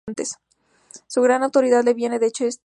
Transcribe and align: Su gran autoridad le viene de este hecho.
Su 1.05 1.21
gran 1.21 1.43
autoridad 1.43 1.83
le 1.85 1.93
viene 1.93 2.17
de 2.17 2.25
este 2.25 2.47
hecho. 2.47 2.57